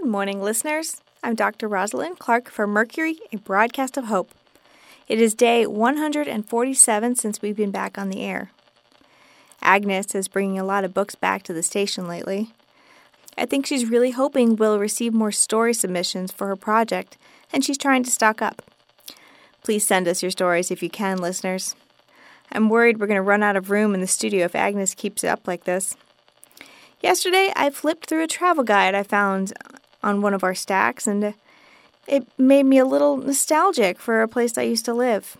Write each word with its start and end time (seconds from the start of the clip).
Good 0.00 0.10
morning, 0.10 0.42
listeners. 0.42 1.00
I'm 1.22 1.36
Dr. 1.36 1.68
Rosalind 1.68 2.18
Clark 2.18 2.50
for 2.50 2.66
Mercury, 2.66 3.20
a 3.32 3.36
broadcast 3.36 3.96
of 3.96 4.06
hope. 4.06 4.32
It 5.06 5.20
is 5.20 5.36
day 5.36 5.68
147 5.68 7.14
since 7.14 7.40
we've 7.40 7.56
been 7.56 7.70
back 7.70 7.96
on 7.96 8.08
the 8.10 8.22
air. 8.22 8.50
Agnes 9.62 10.12
is 10.16 10.26
bringing 10.26 10.58
a 10.58 10.64
lot 10.64 10.82
of 10.82 10.92
books 10.92 11.14
back 11.14 11.44
to 11.44 11.52
the 11.52 11.62
station 11.62 12.08
lately. 12.08 12.50
I 13.38 13.46
think 13.46 13.66
she's 13.66 13.86
really 13.88 14.10
hoping 14.10 14.56
we'll 14.56 14.80
receive 14.80 15.14
more 15.14 15.30
story 15.30 15.72
submissions 15.72 16.32
for 16.32 16.48
her 16.48 16.56
project, 16.56 17.16
and 17.52 17.64
she's 17.64 17.78
trying 17.78 18.02
to 18.02 18.10
stock 18.10 18.42
up. 18.42 18.62
Please 19.62 19.86
send 19.86 20.08
us 20.08 20.22
your 20.22 20.32
stories 20.32 20.72
if 20.72 20.82
you 20.82 20.90
can, 20.90 21.18
listeners. 21.18 21.76
I'm 22.50 22.68
worried 22.68 22.98
we're 22.98 23.06
going 23.06 23.14
to 23.14 23.22
run 23.22 23.44
out 23.44 23.56
of 23.56 23.70
room 23.70 23.94
in 23.94 24.00
the 24.00 24.08
studio 24.08 24.44
if 24.46 24.56
Agnes 24.56 24.92
keeps 24.96 25.22
it 25.22 25.28
up 25.28 25.46
like 25.46 25.64
this. 25.64 25.96
Yesterday, 27.00 27.52
I 27.54 27.70
flipped 27.70 28.06
through 28.06 28.24
a 28.24 28.26
travel 28.26 28.64
guide 28.64 28.94
I 28.94 29.02
found 29.02 29.52
on 30.04 30.20
one 30.20 30.34
of 30.34 30.44
our 30.44 30.54
stacks, 30.54 31.06
and 31.06 31.34
it 32.06 32.26
made 32.38 32.64
me 32.64 32.78
a 32.78 32.84
little 32.84 33.16
nostalgic 33.16 33.98
for 33.98 34.22
a 34.22 34.28
place 34.28 34.56
I 34.56 34.62
used 34.62 34.84
to 34.84 34.94
live. 34.94 35.36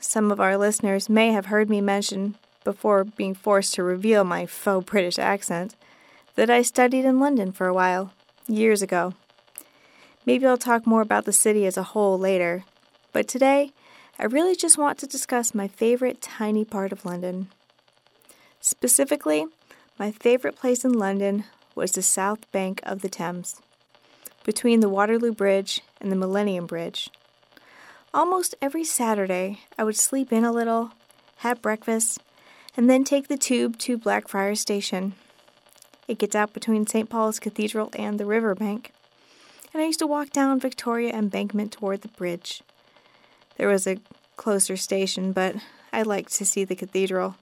Some 0.00 0.30
of 0.30 0.40
our 0.40 0.58
listeners 0.58 1.08
may 1.08 1.32
have 1.32 1.46
heard 1.46 1.70
me 1.70 1.80
mention, 1.80 2.34
before 2.64 3.04
being 3.04 3.34
forced 3.34 3.74
to 3.74 3.82
reveal 3.82 4.24
my 4.24 4.44
faux 4.44 4.84
British 4.84 5.18
accent, 5.18 5.76
that 6.34 6.50
I 6.50 6.62
studied 6.62 7.04
in 7.04 7.20
London 7.20 7.52
for 7.52 7.68
a 7.68 7.74
while, 7.74 8.12
years 8.48 8.82
ago. 8.82 9.14
Maybe 10.26 10.44
I'll 10.44 10.58
talk 10.58 10.86
more 10.86 11.02
about 11.02 11.24
the 11.24 11.32
city 11.32 11.64
as 11.64 11.76
a 11.76 11.84
whole 11.94 12.18
later, 12.18 12.64
but 13.12 13.28
today 13.28 13.72
I 14.18 14.24
really 14.24 14.56
just 14.56 14.76
want 14.76 14.98
to 14.98 15.06
discuss 15.06 15.54
my 15.54 15.68
favorite 15.68 16.20
tiny 16.20 16.64
part 16.64 16.90
of 16.90 17.04
London. 17.04 17.48
Specifically, 18.60 19.46
my 19.98 20.10
favorite 20.10 20.56
place 20.56 20.84
in 20.84 20.92
London 20.92 21.44
was 21.76 21.92
the 21.92 22.02
south 22.02 22.50
bank 22.50 22.80
of 22.82 23.02
the 23.02 23.08
Thames, 23.08 23.60
between 24.46 24.78
the 24.78 24.88
Waterloo 24.88 25.32
Bridge 25.32 25.82
and 26.00 26.10
the 26.10 26.16
Millennium 26.16 26.66
Bridge. 26.66 27.10
Almost 28.14 28.54
every 28.62 28.84
Saturday, 28.84 29.58
I 29.76 29.82
would 29.82 29.96
sleep 29.96 30.32
in 30.32 30.44
a 30.44 30.52
little, 30.52 30.92
have 31.38 31.60
breakfast, 31.60 32.22
and 32.76 32.88
then 32.88 33.02
take 33.02 33.26
the 33.26 33.36
tube 33.36 33.76
to 33.80 33.98
Blackfriars 33.98 34.60
Station. 34.60 35.14
It 36.06 36.18
gets 36.18 36.36
out 36.36 36.52
between 36.52 36.86
St. 36.86 37.10
Paul's 37.10 37.40
Cathedral 37.40 37.90
and 37.98 38.20
the 38.20 38.24
riverbank, 38.24 38.92
and 39.74 39.82
I 39.82 39.86
used 39.86 39.98
to 39.98 40.06
walk 40.06 40.30
down 40.30 40.60
Victoria 40.60 41.12
Embankment 41.12 41.72
toward 41.72 42.02
the 42.02 42.08
bridge. 42.08 42.62
There 43.56 43.68
was 43.68 43.84
a 43.84 43.98
closer 44.36 44.76
station, 44.76 45.32
but 45.32 45.56
I 45.92 46.02
liked 46.02 46.32
to 46.34 46.46
see 46.46 46.62
the 46.62 46.76
cathedral. 46.76 47.34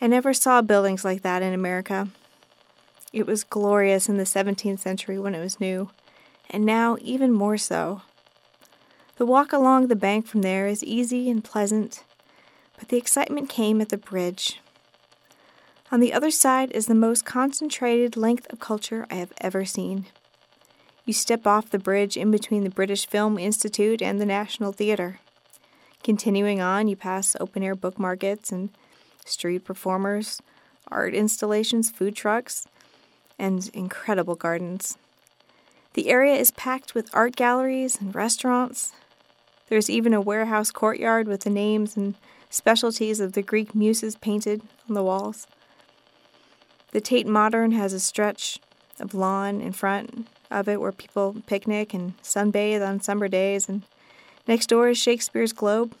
I 0.00 0.06
never 0.06 0.32
saw 0.32 0.62
buildings 0.62 1.04
like 1.04 1.20
that 1.20 1.42
in 1.42 1.52
America. 1.52 2.08
It 3.12 3.26
was 3.26 3.44
glorious 3.44 4.08
in 4.08 4.18
the 4.18 4.24
17th 4.24 4.80
century 4.80 5.18
when 5.18 5.34
it 5.34 5.40
was 5.40 5.60
new, 5.60 5.90
and 6.50 6.64
now 6.64 6.96
even 7.00 7.32
more 7.32 7.56
so. 7.56 8.02
The 9.16 9.26
walk 9.26 9.52
along 9.52 9.86
the 9.86 9.96
bank 9.96 10.26
from 10.26 10.42
there 10.42 10.66
is 10.66 10.84
easy 10.84 11.30
and 11.30 11.42
pleasant, 11.42 12.04
but 12.78 12.88
the 12.88 12.98
excitement 12.98 13.48
came 13.48 13.80
at 13.80 13.88
the 13.88 13.96
bridge. 13.96 14.60
On 15.90 16.00
the 16.00 16.12
other 16.12 16.30
side 16.30 16.70
is 16.72 16.86
the 16.86 16.94
most 16.94 17.24
concentrated 17.24 18.16
length 18.16 18.46
of 18.52 18.60
culture 18.60 19.06
I 19.10 19.14
have 19.14 19.32
ever 19.40 19.64
seen. 19.64 20.06
You 21.06 21.14
step 21.14 21.46
off 21.46 21.70
the 21.70 21.78
bridge 21.78 22.18
in 22.18 22.30
between 22.30 22.62
the 22.62 22.70
British 22.70 23.06
Film 23.06 23.38
Institute 23.38 24.02
and 24.02 24.20
the 24.20 24.26
National 24.26 24.72
Theatre. 24.72 25.20
Continuing 26.04 26.60
on, 26.60 26.88
you 26.88 26.96
pass 26.96 27.34
open 27.40 27.62
air 27.62 27.74
book 27.74 27.98
markets 27.98 28.52
and 28.52 28.68
street 29.24 29.64
performers, 29.64 30.42
art 30.88 31.14
installations, 31.14 31.90
food 31.90 32.14
trucks, 32.14 32.66
and 33.38 33.68
incredible 33.74 34.34
gardens. 34.34 34.98
The 35.94 36.08
area 36.08 36.34
is 36.34 36.50
packed 36.50 36.94
with 36.94 37.14
art 37.14 37.36
galleries 37.36 38.00
and 38.00 38.14
restaurants. 38.14 38.92
There's 39.68 39.90
even 39.90 40.14
a 40.14 40.20
warehouse 40.20 40.70
courtyard 40.70 41.28
with 41.28 41.42
the 41.42 41.50
names 41.50 41.96
and 41.96 42.14
specialties 42.50 43.20
of 43.20 43.32
the 43.32 43.42
Greek 43.42 43.74
muses 43.74 44.16
painted 44.16 44.62
on 44.88 44.94
the 44.94 45.02
walls. 45.02 45.46
The 46.92 47.00
Tate 47.00 47.26
Modern 47.26 47.72
has 47.72 47.92
a 47.92 48.00
stretch 48.00 48.58
of 48.98 49.14
lawn 49.14 49.60
in 49.60 49.72
front 49.72 50.26
of 50.50 50.68
it 50.68 50.80
where 50.80 50.92
people 50.92 51.36
picnic 51.46 51.92
and 51.92 52.20
sunbathe 52.22 52.86
on 52.86 53.00
summer 53.00 53.28
days, 53.28 53.68
and 53.68 53.82
next 54.46 54.68
door 54.68 54.88
is 54.88 54.98
Shakespeare's 54.98 55.52
Globe, 55.52 55.94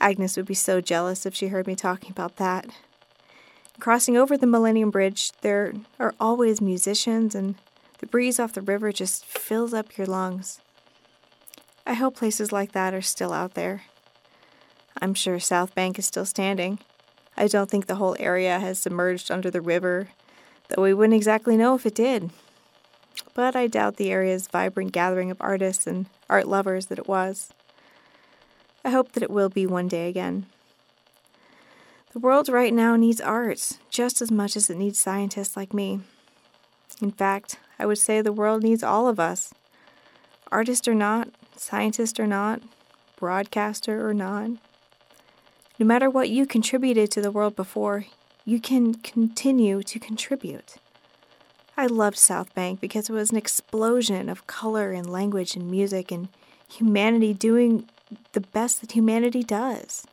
Agnes 0.00 0.36
would 0.36 0.46
be 0.46 0.54
so 0.54 0.80
jealous 0.80 1.26
if 1.26 1.34
she 1.34 1.48
heard 1.48 1.66
me 1.66 1.74
talking 1.74 2.10
about 2.10 2.36
that. 2.36 2.66
Crossing 3.80 4.16
over 4.16 4.36
the 4.36 4.46
Millennium 4.46 4.90
Bridge, 4.90 5.30
there 5.40 5.72
are 6.00 6.12
always 6.18 6.60
musicians, 6.60 7.34
and 7.36 7.54
the 8.00 8.06
breeze 8.06 8.40
off 8.40 8.52
the 8.52 8.60
river 8.60 8.90
just 8.90 9.24
fills 9.24 9.72
up 9.72 9.96
your 9.96 10.06
lungs. 10.06 10.60
I 11.86 11.94
hope 11.94 12.16
places 12.16 12.50
like 12.50 12.72
that 12.72 12.92
are 12.92 13.02
still 13.02 13.32
out 13.32 13.54
there. 13.54 13.84
I'm 15.00 15.14
sure 15.14 15.38
South 15.38 15.76
Bank 15.76 15.96
is 15.96 16.06
still 16.06 16.26
standing. 16.26 16.80
I 17.36 17.46
don't 17.46 17.70
think 17.70 17.86
the 17.86 17.94
whole 17.94 18.16
area 18.18 18.58
has 18.58 18.80
submerged 18.80 19.30
under 19.30 19.48
the 19.48 19.60
river, 19.60 20.08
though 20.68 20.82
we 20.82 20.92
wouldn't 20.92 21.14
exactly 21.14 21.56
know 21.56 21.76
if 21.76 21.86
it 21.86 21.94
did. 21.94 22.30
But 23.32 23.54
I 23.54 23.68
doubt 23.68 23.96
the 23.96 24.10
area's 24.10 24.48
vibrant 24.48 24.90
gathering 24.90 25.30
of 25.30 25.40
artists 25.40 25.86
and 25.86 26.06
art 26.28 26.48
lovers 26.48 26.86
that 26.86 26.98
it 26.98 27.06
was. 27.06 27.52
I 28.84 28.90
hope 28.90 29.12
that 29.12 29.22
it 29.22 29.30
will 29.30 29.48
be 29.48 29.66
one 29.66 29.86
day 29.86 30.08
again. 30.08 30.46
The 32.12 32.18
world 32.18 32.48
right 32.48 32.72
now 32.72 32.96
needs 32.96 33.20
art 33.20 33.78
just 33.90 34.22
as 34.22 34.30
much 34.30 34.56
as 34.56 34.70
it 34.70 34.78
needs 34.78 34.98
scientists 34.98 35.56
like 35.56 35.74
me. 35.74 36.00
In 37.02 37.10
fact, 37.10 37.58
I 37.78 37.84
would 37.84 37.98
say 37.98 38.20
the 38.20 38.32
world 38.32 38.62
needs 38.62 38.82
all 38.82 39.08
of 39.08 39.20
us. 39.20 39.52
Artist 40.50 40.88
or 40.88 40.94
not, 40.94 41.28
scientist 41.54 42.18
or 42.18 42.26
not, 42.26 42.62
broadcaster 43.16 44.08
or 44.08 44.14
not. 44.14 44.52
No 45.78 45.84
matter 45.86 46.08
what 46.08 46.30
you 46.30 46.46
contributed 46.46 47.10
to 47.12 47.20
the 47.20 47.30
world 47.30 47.54
before, 47.54 48.06
you 48.44 48.58
can 48.58 48.94
continue 48.94 49.82
to 49.82 49.98
contribute. 49.98 50.76
I 51.76 51.86
loved 51.86 52.16
South 52.16 52.54
Bank 52.54 52.80
because 52.80 53.08
it 53.10 53.12
was 53.12 53.30
an 53.30 53.36
explosion 53.36 54.30
of 54.30 54.46
color 54.46 54.92
and 54.92 55.08
language 55.08 55.54
and 55.54 55.70
music 55.70 56.10
and 56.10 56.28
humanity 56.68 57.34
doing 57.34 57.88
the 58.32 58.40
best 58.40 58.80
that 58.80 58.92
humanity 58.92 59.42
does. 59.42 60.06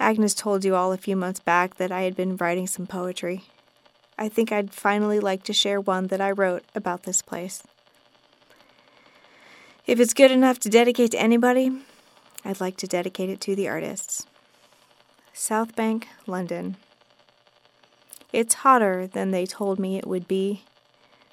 Agnes 0.00 0.32
told 0.32 0.64
you 0.64 0.74
all 0.74 0.92
a 0.92 0.96
few 0.96 1.14
months 1.14 1.40
back 1.40 1.76
that 1.76 1.92
I 1.92 2.02
had 2.02 2.16
been 2.16 2.36
writing 2.36 2.66
some 2.66 2.86
poetry. 2.86 3.44
I 4.18 4.30
think 4.30 4.50
I'd 4.50 4.72
finally 4.72 5.20
like 5.20 5.42
to 5.44 5.52
share 5.52 5.80
one 5.80 6.06
that 6.06 6.22
I 6.22 6.30
wrote 6.30 6.64
about 6.74 7.02
this 7.02 7.20
place. 7.20 7.62
If 9.86 10.00
it's 10.00 10.14
good 10.14 10.30
enough 10.30 10.58
to 10.60 10.70
dedicate 10.70 11.10
to 11.10 11.20
anybody, 11.20 11.70
I'd 12.44 12.60
like 12.60 12.78
to 12.78 12.86
dedicate 12.86 13.28
it 13.28 13.40
to 13.42 13.54
the 13.54 13.68
artists. 13.68 14.26
South 15.34 15.76
Bank, 15.76 16.08
London. 16.26 16.76
It's 18.32 18.54
hotter 18.54 19.06
than 19.06 19.30
they 19.30 19.44
told 19.44 19.78
me 19.78 19.98
it 19.98 20.06
would 20.06 20.26
be, 20.26 20.64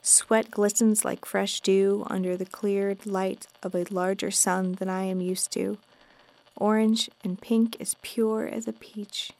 Sweat 0.01 0.51
glistens 0.51 1.03
like 1.03 1.25
fresh 1.25 1.59
dew 1.59 2.05
under 2.09 2.37
the 2.37 2.45
cleared 2.45 3.05
light 3.05 3.47
of 3.61 3.75
a 3.75 3.85
larger 3.89 4.31
sun 4.31 4.73
than 4.73 4.89
I 4.89 5.03
am 5.03 5.19
used 5.19 5.51
to. 5.51 5.77
Orange 6.57 7.09
and 7.23 7.39
pink 7.39 7.77
as 7.79 7.95
pure 8.01 8.47
as 8.47 8.67
a 8.67 8.73
peach. 8.73 9.31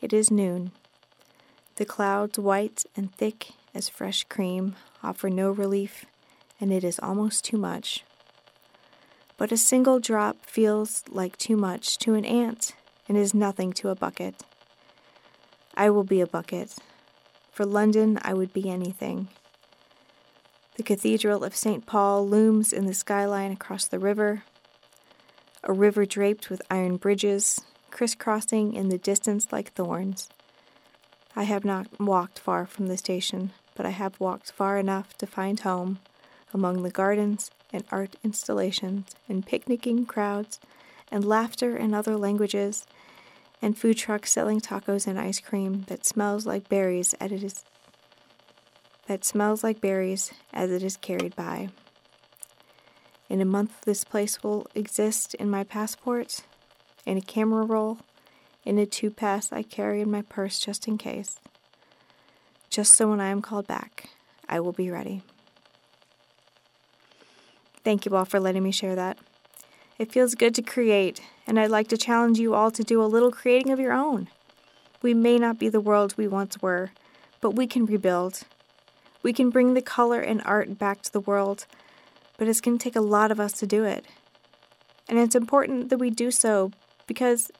It 0.00 0.12
is 0.12 0.30
noon. 0.30 0.70
The 1.76 1.84
clouds, 1.84 2.38
white 2.38 2.84
and 2.96 3.14
thick 3.14 3.50
as 3.74 3.88
fresh 3.88 4.24
cream, 4.24 4.76
offer 5.02 5.28
no 5.28 5.50
relief, 5.50 6.06
and 6.60 6.72
it 6.72 6.84
is 6.84 6.98
almost 7.00 7.44
too 7.44 7.58
much. 7.58 8.04
But 9.36 9.52
a 9.52 9.56
single 9.56 10.00
drop 10.00 10.44
feels 10.44 11.04
like 11.08 11.36
too 11.36 11.56
much 11.56 11.98
to 11.98 12.14
an 12.14 12.24
ant 12.24 12.74
and 13.08 13.16
is 13.16 13.34
nothing 13.34 13.72
to 13.74 13.88
a 13.88 13.94
bucket. 13.94 14.42
I 15.76 15.90
will 15.90 16.04
be 16.04 16.20
a 16.20 16.26
bucket. 16.26 16.76
For 17.52 17.64
London, 17.64 18.18
I 18.22 18.34
would 18.34 18.52
be 18.52 18.68
anything. 18.68 19.28
The 20.76 20.82
Cathedral 20.82 21.42
of 21.42 21.56
St. 21.56 21.86
Paul 21.86 22.28
looms 22.28 22.72
in 22.72 22.86
the 22.86 22.94
skyline 22.94 23.52
across 23.52 23.86
the 23.86 23.98
river, 23.98 24.44
a 25.64 25.72
river 25.72 26.06
draped 26.06 26.50
with 26.50 26.62
iron 26.70 26.96
bridges, 26.96 27.60
crisscrossing 27.90 28.74
in 28.74 28.88
the 28.88 28.98
distance 28.98 29.52
like 29.52 29.72
thorns. 29.72 30.28
I 31.34 31.44
have 31.44 31.64
not 31.64 32.00
walked 32.00 32.38
far 32.38 32.66
from 32.66 32.86
the 32.86 32.96
station, 32.96 33.52
but 33.74 33.86
I 33.86 33.90
have 33.90 34.20
walked 34.20 34.52
far 34.52 34.78
enough 34.78 35.16
to 35.18 35.26
find 35.26 35.60
home 35.60 35.98
among 36.52 36.82
the 36.82 36.90
gardens 36.90 37.50
and 37.72 37.84
art 37.90 38.16
installations 38.24 39.14
and 39.28 39.46
picnicking 39.46 40.06
crowds 40.06 40.58
and 41.10 41.24
laughter 41.24 41.76
in 41.76 41.94
other 41.94 42.16
languages 42.16 42.86
and 43.60 43.76
food 43.76 43.96
trucks 43.96 44.32
selling 44.32 44.60
tacos 44.60 45.06
and 45.06 45.18
ice 45.18 45.40
cream 45.40 45.84
that 45.88 46.06
smells 46.06 46.46
like 46.46 46.68
berries 46.68 47.14
as 47.14 47.32
it 47.32 47.42
is 47.42 47.64
that 49.06 49.24
smells 49.24 49.64
like 49.64 49.80
berries 49.80 50.32
as 50.52 50.70
it 50.70 50.82
is 50.82 50.98
carried 50.98 51.34
by. 51.34 51.70
In 53.28 53.40
a 53.40 53.44
month, 53.44 53.82
this 53.82 54.04
place 54.04 54.42
will 54.42 54.66
exist 54.74 55.34
in 55.34 55.50
my 55.50 55.62
passport, 55.62 56.40
in 57.04 57.18
a 57.18 57.22
camera 57.22 57.64
roll, 57.64 57.98
in 58.64 58.78
a 58.78 58.86
two 58.86 59.10
pass 59.10 59.52
I 59.52 59.62
carry 59.62 60.00
in 60.00 60.10
my 60.10 60.22
purse 60.22 60.58
just 60.58 60.88
in 60.88 60.96
case. 60.96 61.38
Just 62.70 62.94
so 62.94 63.08
when 63.08 63.20
I 63.20 63.28
am 63.28 63.42
called 63.42 63.66
back, 63.66 64.10
I 64.48 64.60
will 64.60 64.72
be 64.72 64.90
ready. 64.90 65.22
Thank 67.84 68.06
you 68.06 68.16
all 68.16 68.24
for 68.24 68.40
letting 68.40 68.62
me 68.62 68.72
share 68.72 68.94
that. 68.94 69.18
It 69.98 70.12
feels 70.12 70.34
good 70.34 70.54
to 70.54 70.62
create, 70.62 71.20
and 71.46 71.58
I'd 71.58 71.70
like 71.70 71.88
to 71.88 71.96
challenge 71.96 72.38
you 72.38 72.54
all 72.54 72.70
to 72.70 72.84
do 72.84 73.02
a 73.02 73.04
little 73.04 73.32
creating 73.32 73.72
of 73.72 73.80
your 73.80 73.92
own. 73.92 74.28
We 75.02 75.12
may 75.12 75.38
not 75.38 75.58
be 75.58 75.68
the 75.68 75.80
world 75.80 76.14
we 76.16 76.28
once 76.28 76.62
were, 76.62 76.92
but 77.40 77.56
we 77.56 77.66
can 77.66 77.84
rebuild. 77.84 78.42
We 79.22 79.32
can 79.32 79.50
bring 79.50 79.74
the 79.74 79.82
color 79.82 80.20
and 80.20 80.42
art 80.44 80.78
back 80.78 81.02
to 81.02 81.12
the 81.12 81.20
world, 81.20 81.66
but 82.38 82.48
it's 82.48 82.62
going 82.62 82.78
to 82.78 82.82
take 82.82 82.96
a 82.96 83.02
lot 83.02 83.30
of 83.30 83.38
us 83.38 83.52
to 83.52 83.66
do 83.66 83.84
it. 83.84 84.06
And 85.08 85.18
it's 85.18 85.34
important 85.34 85.90
that 85.90 85.98
we 85.98 86.08
do 86.08 86.30
so 86.30 86.70
because 87.06 87.50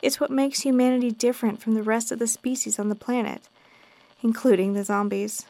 it's 0.00 0.20
what 0.20 0.30
makes 0.30 0.60
humanity 0.60 1.10
different 1.10 1.60
from 1.60 1.74
the 1.74 1.82
rest 1.82 2.10
of 2.10 2.18
the 2.18 2.26
species 2.26 2.78
on 2.78 2.88
the 2.88 2.94
planet, 2.94 3.42
including 4.22 4.72
the 4.72 4.84
zombies. 4.84 5.44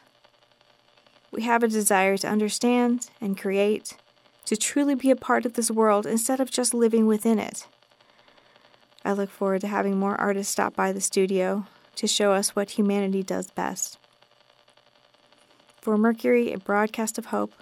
We 1.30 1.42
have 1.42 1.62
a 1.62 1.68
desire 1.68 2.16
to 2.16 2.28
understand 2.28 3.10
and 3.20 3.38
create, 3.38 3.96
to 4.46 4.56
truly 4.56 4.94
be 4.94 5.10
a 5.10 5.16
part 5.16 5.44
of 5.44 5.52
this 5.52 5.70
world 5.70 6.06
instead 6.06 6.40
of 6.40 6.50
just 6.50 6.72
living 6.72 7.06
within 7.06 7.38
it. 7.38 7.66
I 9.04 9.12
look 9.12 9.30
forward 9.30 9.60
to 9.62 9.68
having 9.68 9.98
more 9.98 10.18
artists 10.18 10.52
stop 10.52 10.74
by 10.74 10.92
the 10.92 11.00
studio 11.00 11.66
to 11.96 12.06
show 12.06 12.32
us 12.32 12.56
what 12.56 12.72
humanity 12.72 13.22
does 13.22 13.50
best. 13.50 13.98
For 15.80 15.98
Mercury, 15.98 16.52
a 16.52 16.58
broadcast 16.58 17.18
of 17.18 17.26
hope, 17.26 17.52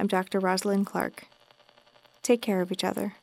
I'm 0.00 0.06
Dr. 0.06 0.38
Rosalind 0.38 0.86
Clark. 0.86 1.24
Take 2.22 2.40
care 2.40 2.60
of 2.60 2.70
each 2.70 2.84
other. 2.84 3.14